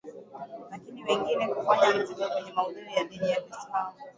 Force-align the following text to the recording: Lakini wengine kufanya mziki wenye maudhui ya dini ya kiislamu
Lakini 0.71 1.03
wengine 1.03 1.47
kufanya 1.47 1.89
mziki 1.95 2.21
wenye 2.23 2.51
maudhui 2.51 2.93
ya 2.95 3.03
dini 3.03 3.29
ya 3.31 3.41
kiislamu 3.41 3.91